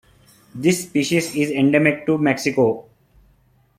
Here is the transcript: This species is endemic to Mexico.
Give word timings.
This 0.55 0.81
species 0.81 1.35
is 1.35 1.51
endemic 1.51 2.07
to 2.07 2.17
Mexico. 2.17 2.89